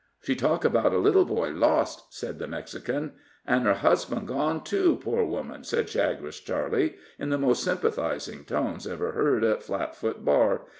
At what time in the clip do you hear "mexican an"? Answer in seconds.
2.47-3.61